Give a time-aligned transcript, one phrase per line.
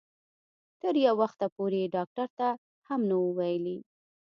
[0.81, 2.47] تر یو وخته پورې یې ډاکټر ته
[2.87, 3.77] هم نه وو ویلي.